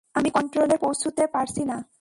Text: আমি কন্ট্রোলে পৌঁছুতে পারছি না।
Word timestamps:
আমি 0.13 0.29
কন্ট্রোলে 0.29 0.77
পৌঁছুতে 0.77 1.27
পারছি 1.27 1.65
না। 1.65 1.77